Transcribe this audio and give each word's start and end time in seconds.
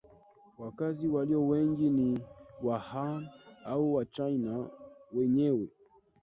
Wakazi 0.59 1.07
walio 1.07 1.47
wengi 1.47 1.89
ni 1.89 2.19
Wahan 2.63 3.27
au 3.65 3.93
Wachina 3.95 4.69
wenyewe 5.13 5.67